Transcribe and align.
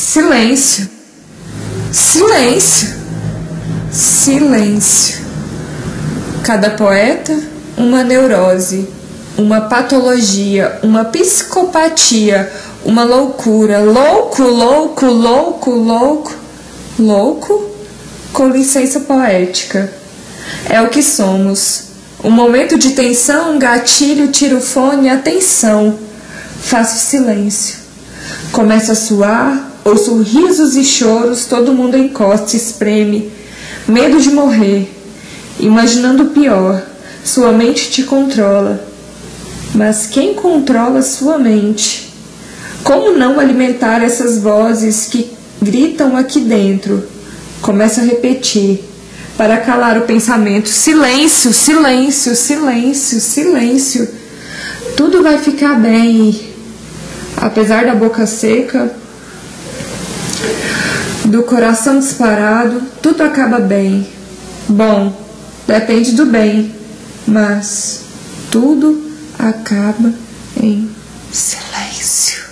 Silêncio. 0.00 0.88
Silêncio. 1.92 2.88
Silêncio. 3.92 5.20
Cada 6.42 6.70
poeta, 6.70 7.38
uma 7.76 8.02
neurose, 8.02 8.88
uma 9.36 9.60
patologia, 9.60 10.80
uma 10.82 11.04
psicopatia, 11.04 12.50
uma 12.82 13.04
loucura. 13.04 13.80
Louco, 13.80 14.42
louco, 14.42 15.04
louco, 15.04 15.70
louco, 15.70 16.34
louco, 16.98 17.70
com 18.32 18.48
licença 18.48 19.00
poética. 19.00 19.92
É 20.68 20.80
o 20.80 20.88
que 20.88 21.02
somos. 21.02 21.90
Um 22.24 22.30
momento 22.30 22.78
de 22.78 22.92
tensão, 22.92 23.58
gatilho, 23.58 24.28
tiro 24.28 24.56
o 24.56 24.62
fone, 24.62 25.10
atenção. 25.10 25.98
Faço 26.62 26.98
silêncio. 27.06 27.78
Começo 28.50 28.92
a 28.92 28.94
suar, 28.94 29.69
ouço 29.84 30.22
risos 30.22 30.76
e 30.76 30.84
choros, 30.84 31.46
todo 31.46 31.72
mundo 31.72 31.96
encosta, 31.96 32.56
espreme. 32.56 33.30
Medo 33.86 34.20
de 34.20 34.30
morrer. 34.30 34.88
Imaginando 35.58 36.24
o 36.24 36.30
pior, 36.30 36.82
sua 37.24 37.52
mente 37.52 37.90
te 37.90 38.02
controla. 38.02 38.84
Mas 39.74 40.06
quem 40.06 40.34
controla 40.34 41.02
sua 41.02 41.38
mente? 41.38 42.10
Como 42.82 43.16
não 43.16 43.38
alimentar 43.38 44.02
essas 44.02 44.38
vozes 44.38 45.06
que 45.06 45.30
gritam 45.60 46.16
aqui 46.16 46.40
dentro? 46.40 47.06
Começa 47.60 48.00
a 48.00 48.04
repetir 48.04 48.80
para 49.36 49.58
calar 49.58 49.98
o 49.98 50.02
pensamento: 50.02 50.68
silêncio, 50.68 51.52
silêncio, 51.52 52.34
silêncio, 52.34 53.20
silêncio. 53.20 54.08
Tudo 54.96 55.22
vai 55.22 55.38
ficar 55.38 55.78
bem. 55.78 56.48
Apesar 57.36 57.86
da 57.86 57.94
boca 57.94 58.26
seca, 58.26 58.92
do 61.24 61.42
coração 61.44 61.98
disparado, 61.98 62.82
tudo 63.02 63.22
acaba 63.22 63.58
bem. 63.58 64.06
Bom, 64.68 65.12
depende 65.66 66.12
do 66.12 66.26
bem, 66.26 66.74
mas 67.26 68.02
tudo 68.50 69.10
acaba 69.38 70.12
em 70.56 70.90
silêncio. 71.32 72.49